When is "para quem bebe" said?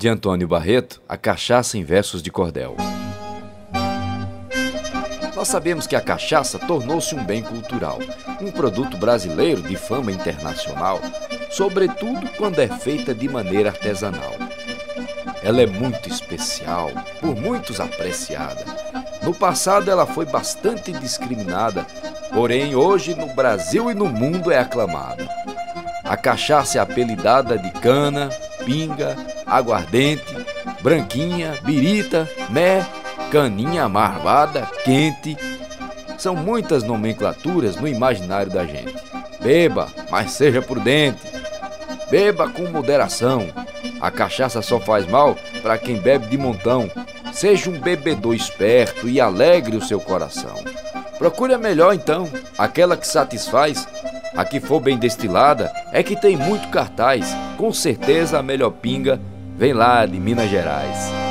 45.62-46.26